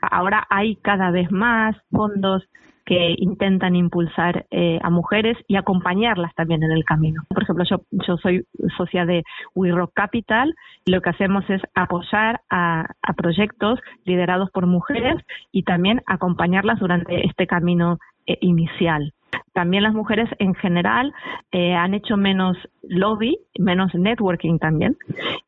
ahora 0.00 0.46
hay 0.50 0.76
cada 0.76 1.10
vez 1.10 1.30
más 1.30 1.76
fondos 1.90 2.48
que 2.88 3.14
intentan 3.18 3.76
impulsar 3.76 4.46
eh, 4.50 4.78
a 4.82 4.88
mujeres 4.88 5.36
y 5.46 5.56
acompañarlas 5.56 6.34
también 6.34 6.62
en 6.62 6.72
el 6.72 6.86
camino. 6.86 7.22
Por 7.28 7.42
ejemplo, 7.42 7.64
yo, 7.68 8.16
soy 8.16 8.46
socia 8.78 9.04
de 9.04 9.24
We 9.54 9.72
Rock 9.72 9.92
Capital 9.92 10.54
y 10.86 10.92
lo 10.92 11.02
que 11.02 11.10
hacemos 11.10 11.44
es 11.50 11.60
apoyar 11.74 12.40
a, 12.48 12.86
a 13.02 13.12
proyectos 13.12 13.78
liderados 14.06 14.50
por 14.52 14.66
mujeres 14.66 15.22
y 15.52 15.64
también 15.64 16.00
acompañarlas 16.06 16.80
durante 16.80 17.26
este 17.26 17.46
camino 17.46 17.98
eh, 18.26 18.38
inicial. 18.40 19.12
También 19.58 19.82
las 19.82 19.92
mujeres 19.92 20.30
en 20.38 20.54
general 20.54 21.12
eh, 21.50 21.74
han 21.74 21.92
hecho 21.92 22.16
menos 22.16 22.56
lobby, 22.84 23.36
menos 23.58 23.92
networking 23.92 24.60
también, 24.60 24.96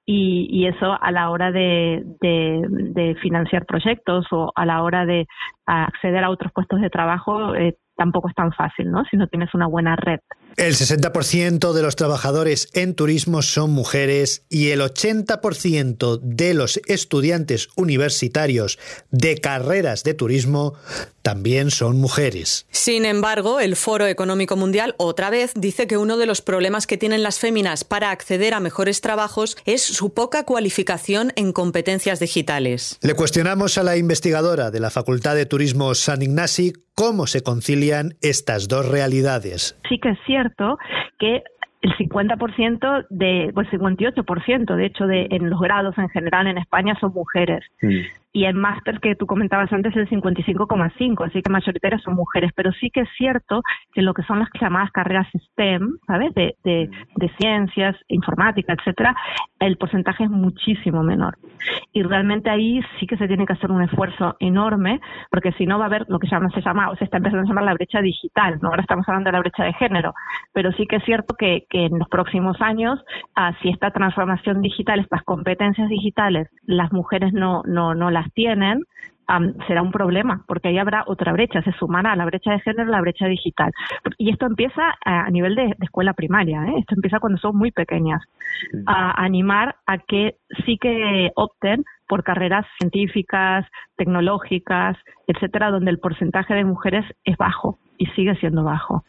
y, 0.05 0.49
y 0.51 0.67
eso 0.67 0.99
a 1.01 1.13
la 1.13 1.31
hora 1.31 1.53
de, 1.53 2.03
de, 2.21 3.15
financiar 3.23 3.67
proyectos 3.67 4.27
o 4.33 4.51
a 4.57 4.67
la 4.67 4.83
hora 4.83 5.07
de 5.07 5.29
acceder 5.65 6.25
a 6.25 6.31
otros 6.31 6.51
puestos 6.53 6.81
de 6.81 6.91
trabajo 6.91 7.55
eh, 7.55 7.77
tampoco 7.97 8.29
es 8.29 8.35
tan 8.35 8.51
fácil, 8.51 8.91
¿no? 8.91 9.05
Si 9.05 9.17
no 9.17 9.29
tienes 9.29 9.55
una 9.55 9.69
buena 9.69 9.95
red. 9.95 10.19
El 10.57 10.75
60% 10.75 11.73
de 11.73 11.83
los 11.83 11.97
trabajadores 11.97 12.69
en 12.75 12.95
turismo 12.95 13.43
son 13.43 13.71
mujeres 13.71 14.45
y 14.49 14.71
el 14.71 14.81
80% 14.81 16.21
de 16.21 16.55
los 16.55 16.81
estudiantes 16.87 17.69
universitarios 17.77 18.79
de 19.11 19.39
carreras 19.39 20.05
de 20.05 20.15
turismo 20.15 20.75
también 21.23 21.71
son 21.71 22.01
mujeres. 22.01 22.67
Sin 22.71 23.05
embargo, 23.05 23.61
el 23.61 23.77
Foro 23.77 24.07
Económico 24.07 24.57
Mundial 24.57 24.95
otra 24.99 25.31
vez 25.31 25.53
dice 25.55 25.87
que 25.87 25.97
uno 25.97 26.17
de 26.17 26.27
los 26.27 26.41
problemas 26.41 26.87
que 26.87 26.97
tienen 26.97 27.23
las 27.23 27.39
féminas 27.39 27.85
para 27.85 28.11
acceder 28.11 28.55
a 28.55 28.61
mejores 28.61 29.01
trabajos 29.01 29.57
es 29.67 29.83
su 29.83 30.15
poca 30.15 30.45
cualificación 30.45 31.33
en 31.37 31.53
competencias 31.53 32.21
digitales. 32.21 32.99
Le 33.03 33.15
cuestionamos 33.15 33.79
a 33.79 33.83
la 33.83 33.97
investigadora 33.97 34.71
de 34.71 34.81
la 34.81 34.91
Facultad 34.91 35.35
de 35.35 35.47
Turismo 35.47 35.95
San 35.95 36.23
Ignasi 36.23 36.73
cómo 36.95 37.27
se 37.27 37.43
concilian 37.43 38.17
estas 38.21 38.69
dos 38.69 38.87
realidades. 38.87 39.75
Sí 39.89 39.99
que 39.99 40.11
es 40.11 40.19
cierto 40.27 40.40
que 41.19 41.43
el 41.83 41.97
50% 41.97 43.07
de, 43.09 43.51
pues 43.55 43.69
58% 43.69 44.77
de 44.77 44.87
hecho 44.87 45.07
de 45.07 45.29
en 45.31 45.49
los 45.49 45.61
grados 45.61 45.97
en 45.97 46.09
general 46.11 46.47
en 46.47 46.59
España 46.59 46.97
son 47.01 47.13
mujeres. 47.13 47.65
Sí 47.81 48.07
y 48.33 48.45
el 48.45 48.55
máster 48.55 49.01
que 49.01 49.17
tú 49.17 49.27
comentabas 49.27 49.73
antes 49.73 49.97
es 49.97 50.11
el 50.11 50.21
55,5, 50.21 51.27
así 51.27 51.43
que 51.43 51.51
mayoritarias 51.51 52.03
son 52.03 52.15
mujeres, 52.15 52.53
pero 52.55 52.73
sí 52.73 52.91
que 52.91 53.01
es 53.01 53.09
cierto 53.17 53.63
que 53.93 54.03
lo 54.03 54.15
que 54.15 54.23
son 54.23 54.39
las 54.39 54.49
llamadas 54.61 54.91
carreras 54.93 55.27
STEM, 55.37 55.99
¿sabes? 56.07 56.33
De, 56.35 56.55
de, 56.63 56.89
de 57.17 57.29
ciencias, 57.39 57.97
informática, 58.09 58.73
etcétera, 58.73 59.15
el 59.59 59.77
porcentaje 59.77 60.25
es 60.25 60.31
muchísimo 60.31 61.03
menor. 61.03 61.37
Y 61.93 62.03
realmente 62.03 62.51
ahí 62.51 62.81
sí 62.99 63.07
que 63.07 63.17
se 63.17 63.27
tiene 63.27 63.47
que 63.47 63.53
hacer 63.53 63.71
un 63.71 63.83
esfuerzo 63.83 64.37
enorme, 64.39 65.01
porque 65.31 65.53
si 65.53 65.67
no 65.67 65.79
va 65.79 65.85
a 65.85 65.89
haber 65.89 66.07
lo 66.09 66.19
que 66.19 66.29
llama, 66.29 66.51
se 66.51 66.63
llama, 66.63 66.91
o 66.91 66.97
se 66.97 67.05
está 67.05 67.19
empezando 67.19 67.45
a 67.45 67.49
llamar 67.49 67.65
la 67.65 67.75
brecha 67.75 68.01
digital, 68.01 68.59
¿no? 68.63 68.69
Ahora 68.69 68.83
estamos 68.83 69.09
hablando 69.09 69.29
de 69.29 69.33
la 69.33 69.41
brecha 69.41 69.65
de 69.65 69.73
género, 69.75 70.15
pero 70.53 70.73
sí 70.73 70.87
que 70.87 70.97
es 70.97 71.05
cierto 71.05 71.35
que, 71.35 71.65
que 71.69 71.87
en 71.87 71.99
los 71.99 72.09
próximos 72.09 72.61
años, 72.61 73.01
ah, 73.35 73.53
si 73.61 73.71
esta 73.71 73.91
transformación 73.91 74.63
digital, 74.63 75.01
estas 75.01 75.23
competencias 75.25 75.89
digitales, 75.89 76.49
las 76.63 76.93
mujeres 76.93 77.33
no, 77.33 77.63
no, 77.67 77.95
no 77.95 78.11
las 78.11 78.20
tienen, 78.35 78.85
será 79.67 79.83
un 79.83 79.93
problema, 79.93 80.45
porque 80.47 80.69
ahí 80.69 80.79
habrá 80.79 81.05
otra 81.07 81.33
brecha, 81.33 81.63
se 81.63 81.73
sumará 81.73 82.13
a 82.13 82.17
la 82.17 82.25
brecha 82.25 82.53
de 82.53 82.61
género 82.61 82.91
la 82.91 83.01
brecha 83.01 83.27
digital. 83.27 83.73
Y 84.19 84.31
esto 84.31 84.47
empieza 84.47 84.95
a, 85.05 85.31
nivel 85.31 85.55
de, 85.55 85.77
escuela 85.81 86.15
primaria, 86.15 86.65
¿eh? 86.65 86.75
esto 86.79 86.95
empieza 86.95 87.21
cuando 87.21 87.39
son 87.39 87.57
muy 87.57 87.71
pequeñas, 87.71 88.23
a 88.87 89.23
animar 89.23 89.77
a 89.87 89.99
que 89.99 90.37
sí 90.65 90.79
que 90.79 91.31
opten 91.37 91.85
por 92.09 92.25
carreras 92.25 92.67
científicas, 92.79 93.67
tecnológicas, 93.97 94.97
etcétera, 95.27 95.71
donde 95.71 95.93
el 95.93 95.99
porcentaje 95.99 96.55
de 96.55 96.65
mujeres 96.65 97.05
es 97.25 97.37
bajo 97.37 97.79
y 97.99 98.07
sigue 98.07 98.35
siendo 98.37 98.65
bajo. 98.65 99.05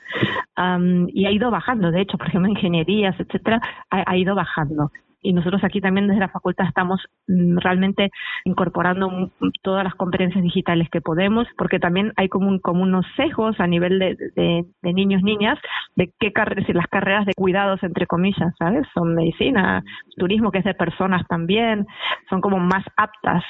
y 1.08 1.26
ha 1.26 1.32
ido 1.32 1.50
bajando, 1.50 1.92
de 1.92 2.02
hecho, 2.02 2.18
por 2.18 2.28
ejemplo, 2.28 2.52
ingenierías, 2.52 3.20
etcétera, 3.20 3.60
ha 3.90 4.18
ido 4.18 4.36
bajando 4.36 4.92
y 5.22 5.34
nosotros 5.34 5.64
aquí 5.64 5.82
también 5.82 6.08
desde 6.08 6.20
la 6.20 6.30
facultad 6.30 6.68
estamos 6.68 7.02
mm, 7.28 7.58
realmente 7.58 8.10
incorporando 8.44 9.32
todas 9.62 9.84
las 9.84 9.96
competencias 9.96 10.44
digitales 10.44 10.90
que 10.90 11.02
podemos, 11.02 11.48
porque 11.58 11.80
también 11.80 12.14
hay 12.16 12.28
como, 12.30 12.60
como 12.62 12.84
unos 12.84 13.06
sesgos 13.16 13.60
a 13.60 13.68
nivel 13.68 14.00
de, 14.00 14.16
de, 14.36 14.66
de 14.82 14.94
niños, 14.94 15.22
niñas, 15.24 15.60
de 15.96 16.12
qué 16.20 16.32
carreras, 16.32 16.68
las 16.74 16.88
carreras 16.88 17.26
de 17.26 17.34
cuidados, 17.34 17.82
entre 17.84 18.08
comillas, 18.08 18.54
¿sabes? 18.58 18.88
Son 18.94 19.16
medicina, 19.16 19.84
turismo, 20.18 20.52
que 20.52 20.60
es 20.60 20.66
de 20.66 20.74
personas 20.74 21.26
también, 21.28 21.86
son 22.30 22.42
como 22.42 22.60
más 22.60 22.84
aptas 22.98 23.44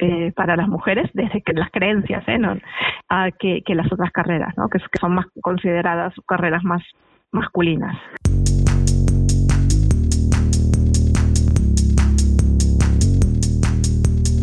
eh, 0.00 0.32
para 0.34 0.56
las 0.56 0.68
mujeres, 0.68 1.10
desde 1.12 1.42
que 1.42 1.52
las 1.52 1.70
creencias, 1.70 2.24
¿eh? 2.28 2.38
Que 3.38 3.74
las 3.74 3.92
otras 3.92 4.10
carreras, 4.12 4.54
¿no? 4.56 4.68
Que, 4.68 4.78
que 4.78 4.98
son 5.00 5.14
más 5.14 5.26
consideradas 5.40 6.14
carreras 6.26 6.64
más 6.64 6.82
masculinas. 7.32 7.96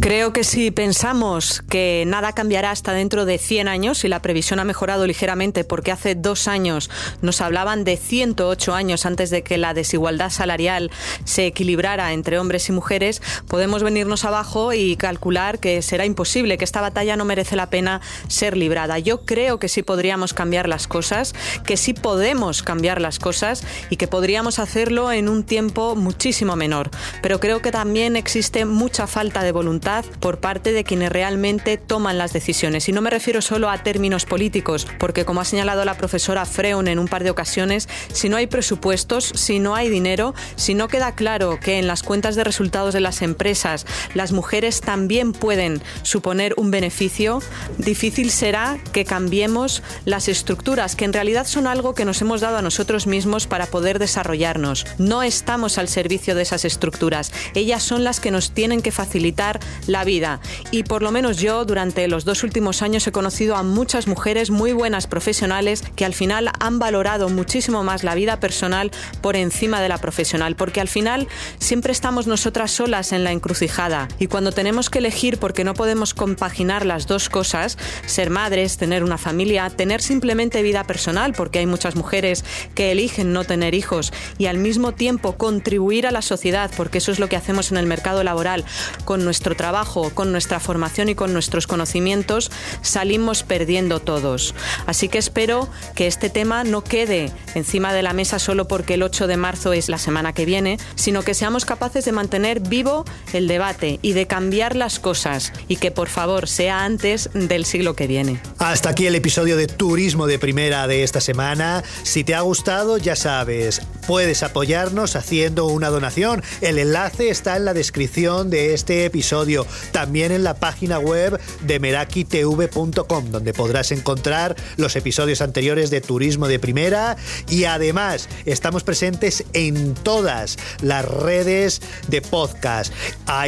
Creo 0.06 0.34
que 0.34 0.44
si 0.44 0.70
pensamos 0.70 1.64
que 1.68 2.04
nada 2.06 2.34
cambiará 2.34 2.70
hasta 2.70 2.94
dentro 2.94 3.26
de 3.26 3.40
100 3.40 3.68
años 3.68 4.04
y 4.04 4.08
la 4.08 4.22
previsión 4.22 4.60
ha 4.60 4.64
mejorado 4.64 5.08
ligeramente 5.08 5.64
porque 5.64 5.92
hace 5.92 6.14
dos 6.14 6.48
años 6.48 6.92
nos 7.24 7.42
hablaban 7.42 7.84
de 7.84 7.98
108 7.98 8.76
años 8.76 9.08
antes 9.08 9.32
de 9.32 9.42
que 9.42 9.58
la 9.58 9.74
desigualdad 9.74 10.30
salarial 10.30 10.92
se 11.24 11.48
equilibrara 11.48 12.14
entre 12.14 12.38
hombres 12.38 12.70
y 12.70 12.72
mujeres, 12.72 13.20
podemos 13.48 13.82
venirnos 13.82 14.26
abajo 14.26 14.74
y 14.74 14.96
calcular 14.96 15.58
que 15.58 15.82
será 15.82 16.06
imposible, 16.06 16.60
que 16.60 16.66
esta 16.66 16.82
batalla 16.82 17.18
no 17.18 17.26
merece 17.26 17.56
la 17.56 17.72
pena 17.72 18.00
ser 18.28 18.58
librada. 18.58 19.00
Yo 19.00 19.26
creo 19.26 19.58
que 19.58 19.70
sí 19.70 19.82
podríamos 19.82 20.36
cambiar 20.36 20.70
las 20.70 20.88
cosas, 20.88 21.34
que 21.66 21.78
sí 21.78 21.96
podemos 21.96 22.62
cambiar 22.62 23.02
las 23.02 23.18
cosas 23.18 23.64
y 23.90 23.96
que 23.96 24.08
podríamos 24.08 24.60
hacerlo 24.60 25.12
en 25.12 25.30
un 25.30 25.44
tiempo 25.44 25.96
muchísimo 25.96 26.56
menor. 26.56 26.92
Pero 27.24 27.40
creo 27.40 27.64
que 27.64 27.72
también 27.72 28.16
existe 28.16 28.66
mucha 28.66 29.08
falta 29.08 29.42
de 29.42 29.52
voluntad 29.52 29.95
por 30.04 30.40
parte 30.40 30.72
de 30.72 30.84
quienes 30.84 31.12
realmente 31.12 31.78
toman 31.78 32.18
las 32.18 32.34
decisiones. 32.34 32.90
Y 32.90 32.92
no 32.92 33.02
me 33.02 33.10
refiero 33.10 33.42
solo 33.42 33.70
a 33.70 33.84
términos 33.84 34.26
políticos, 34.26 34.88
porque 35.00 35.26
como 35.26 35.42
ha 35.42 35.46
señalado 35.46 35.86
la 35.86 35.98
profesora 35.98 36.46
Freun 36.46 36.88
en 36.88 37.00
un 37.00 37.08
par 37.08 37.24
de 37.24 37.30
ocasiones, 37.30 37.88
si 38.12 38.30
no 38.30 38.38
hay 38.38 38.48
presupuestos, 38.48 39.32
si 39.36 39.60
no 39.60 39.76
hay 39.76 39.90
dinero, 39.90 40.34
si 40.56 40.74
no 40.74 40.88
queda 40.88 41.16
claro 41.16 41.60
que 41.60 41.80
en 41.80 41.88
las 41.88 42.04
cuentas 42.04 42.36
de 42.36 42.44
resultados 42.44 42.94
de 42.94 43.02
las 43.02 43.22
empresas 43.22 43.86
las 44.14 44.32
mujeres 44.32 44.82
también 44.82 45.34
pueden 45.34 45.82
suponer 46.04 46.54
un 46.58 46.72
beneficio, 46.72 47.42
difícil 47.78 48.32
será 48.32 48.78
que 48.92 49.06
cambiemos 49.06 49.84
las 50.06 50.28
estructuras, 50.28 50.96
que 50.96 51.06
en 51.06 51.14
realidad 51.14 51.46
son 51.48 51.68
algo 51.68 51.96
que 51.96 52.06
nos 52.06 52.22
hemos 52.22 52.42
dado 52.42 52.58
a 52.58 52.62
nosotros 52.62 53.08
mismos 53.08 53.48
para 53.48 53.68
poder 53.68 54.00
desarrollarnos. 54.00 54.86
No 54.98 55.24
estamos 55.24 55.78
al 55.78 55.88
servicio 55.88 56.36
de 56.36 56.44
esas 56.44 56.66
estructuras. 56.66 57.32
Ellas 57.54 57.84
son 57.84 58.04
las 58.04 58.20
que 58.20 58.32
nos 58.32 58.52
tienen 58.52 58.82
que 58.82 58.92
facilitar 58.92 59.60
la 59.88 60.04
vida. 60.04 60.40
Y 60.72 60.84
por 60.84 61.02
lo 61.02 61.12
menos 61.12 61.38
yo 61.38 61.66
durante 61.66 62.08
los 62.08 62.26
dos 62.26 62.44
últimos 62.44 62.82
años 62.82 63.06
he 63.08 63.12
conocido 63.12 63.56
a 63.56 63.64
muchas 63.64 64.08
mujeres 64.08 64.50
muy 64.50 64.74
buenas 64.74 65.08
profesionales 65.08 65.84
que 65.96 66.06
al 66.06 66.14
final 66.14 66.52
han 66.60 66.80
valorado 66.80 67.30
muchísimo 67.30 67.84
más 67.84 68.04
la 68.04 68.16
vida 68.16 68.40
personal 68.40 68.92
por 69.22 69.36
encima 69.36 69.82
de 69.82 69.90
la 69.90 69.98
profesional, 69.98 70.56
porque 70.56 70.82
al 70.82 70.88
final 70.88 71.28
siempre 71.60 71.92
estamos 71.92 72.28
nosotras 72.28 72.72
solas 72.72 73.12
en 73.12 73.24
la 73.24 73.32
encrucijada 73.32 74.08
y 74.20 74.28
cuando 74.28 74.52
tenemos 74.52 74.90
que 74.90 75.00
elegir 75.00 75.38
porque 75.38 75.64
no 75.64 75.74
podemos 75.74 76.14
compaginar 76.14 76.86
las 76.86 77.08
dos 77.08 77.30
cosas, 77.30 77.78
ser 78.06 78.30
madres, 78.30 78.78
tener 78.78 79.04
una 79.04 79.18
familia, 79.18 79.70
tener 79.70 80.02
simplemente 80.02 80.62
vida 80.62 80.84
personal, 80.84 81.34
porque 81.34 81.60
hay 81.60 81.66
muchas 81.66 81.96
mujeres 81.96 82.44
que 82.74 82.92
eligen 82.92 83.34
no 83.34 83.44
tener 83.44 83.74
hijos 83.74 84.14
y 84.38 84.48
al 84.48 84.58
mismo 84.58 84.94
tiempo 84.94 85.38
contribuir 85.38 86.08
a 86.08 86.12
la 86.12 86.22
sociedad, 86.22 86.72
porque 86.76 87.00
eso 87.00 87.12
es 87.12 87.20
lo 87.20 87.30
que 87.30 87.36
hacemos 87.36 87.72
en 87.72 87.78
el 87.78 87.86
mercado 87.86 88.24
laboral 88.24 88.66
con 89.06 89.24
nuestro 89.24 89.56
trabajo 89.56 89.75
con 90.14 90.32
nuestra 90.32 90.62
formación 90.62 91.10
y 91.10 91.16
con 91.16 91.34
nuestros 91.34 91.68
conocimientos, 91.68 92.50
salimos 92.82 93.44
perdiendo 93.44 94.00
todos. 94.00 94.56
Así 94.86 95.10
que 95.10 95.18
espero 95.18 95.68
que 95.96 96.08
este 96.08 96.30
tema 96.30 96.64
no 96.64 96.82
quede 96.82 97.32
encima 97.56 97.94
de 97.94 98.02
la 98.02 98.14
mesa 98.14 98.40
solo 98.40 98.68
porque 98.70 98.94
el 98.94 99.04
8 99.04 99.28
de 99.28 99.36
marzo 99.36 99.74
es 99.74 99.90
la 99.90 99.98
semana 99.98 100.32
que 100.32 100.46
viene, 100.46 100.78
sino 100.96 101.24
que 101.24 101.34
seamos 101.34 101.66
capaces 101.66 102.06
de 102.06 102.14
mantener 102.14 102.62
vivo 102.62 103.04
el 103.34 103.50
debate 103.50 104.00
y 104.02 104.14
de 104.14 104.28
cambiar 104.28 104.78
las 104.78 105.00
cosas 105.00 105.52
y 105.68 105.76
que 105.76 105.92
por 105.92 106.08
favor 106.08 106.48
sea 106.48 106.86
antes 106.86 107.30
del 107.34 107.66
siglo 107.66 107.96
que 107.96 108.08
viene. 108.08 108.40
Hasta 108.60 108.92
aquí 108.92 109.08
el 109.08 109.16
episodio 109.16 109.58
de 109.58 109.68
Turismo 109.68 110.26
de 110.26 110.40
Primera 110.40 110.88
de 110.88 111.04
esta 111.04 111.20
semana. 111.20 111.84
Si 112.04 112.24
te 112.24 112.34
ha 112.34 112.42
gustado, 112.42 112.98
ya 112.98 113.18
sabes, 113.18 113.82
puedes 114.08 114.44
apoyarnos 114.44 115.16
haciendo 115.16 115.66
una 115.66 115.90
donación. 115.90 116.44
El 116.62 116.80
enlace 116.80 117.30
está 117.30 117.58
en 117.58 117.66
la 117.66 117.74
descripción 117.74 118.50
de 118.50 118.74
este 118.74 119.06
episodio 119.06 119.66
también 119.92 120.32
en 120.32 120.44
la 120.44 120.56
página 120.56 121.00
web 121.00 121.40
de 121.62 121.80
merakitv.com, 121.80 123.32
donde 123.32 123.54
podrás 123.54 123.92
encontrar 123.92 124.56
los 124.78 124.96
episodios 124.96 125.42
anteriores 125.42 125.90
de 125.90 126.02
Turismo 126.02 126.48
de 126.48 126.60
Primera 126.60 127.18
y 127.50 127.66
además 127.66 128.30
estamos 128.46 128.84
presentes 128.84 129.44
en 129.54 129.94
todas 129.96 130.58
las 130.82 131.06
redes 131.06 131.82
de 132.08 132.22
podcast, 132.22 132.94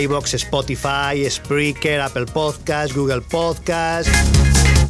iBox, 0.01 0.33
Spotify, 0.35 1.29
Spreaker, 1.29 2.01
Apple 2.01 2.25
Podcast, 2.25 2.93
Google 2.93 3.21
Podcast. 3.21 4.09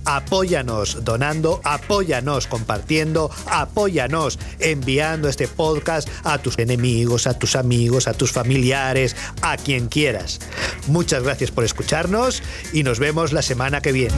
Apóyanos 0.08 1.04
donando, 1.04 1.60
apóyanos 1.66 2.48
compartiendo, 2.48 3.30
apóyanos 3.46 4.40
enviando 4.58 5.28
este 5.28 5.50
podcast 5.50 6.08
a 6.24 6.38
tus 6.38 6.58
enemigos, 6.60 7.28
a 7.28 7.38
tus 7.38 7.58
amigos, 7.58 8.08
a 8.08 8.14
tus 8.14 8.32
familiares, 8.32 9.18
a 9.42 9.58
quien 9.58 9.90
quieras. 9.90 10.40
Muchas 10.88 11.24
gracias 11.24 11.52
por 11.52 11.66
escucharnos 11.66 12.42
y 12.72 12.84
nos 12.84 13.00
vemos 13.00 13.34
la 13.34 13.42
semana 13.42 13.82
que 13.82 13.92
viene. 13.92 14.16